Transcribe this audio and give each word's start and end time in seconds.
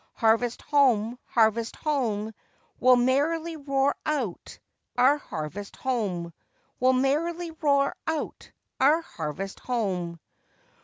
Harvest 0.15 0.63
home! 0.63 1.19
harvest 1.27 1.75
home! 1.75 2.33
We'll 2.79 2.95
merrily 2.95 3.55
roar 3.55 3.95
out 4.03 4.57
our 4.97 5.19
harvest 5.19 5.75
home! 5.75 6.33
We'll 6.79 6.93
merrily 6.93 7.51
roar 7.51 7.93
out 8.07 8.49
our 8.79 9.03
harvest 9.03 9.59
home! 9.59 10.19